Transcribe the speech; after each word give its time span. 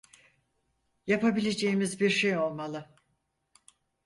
Yapabileceğimiz 1.07 1.99
bir 2.01 2.09
şey 2.09 2.37
olmalı. 2.37 2.89